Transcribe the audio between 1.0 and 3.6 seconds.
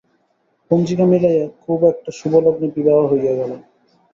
মিলাইয়া খুব একটা শুভলগ্নে বিবাহ হইয়া গেল।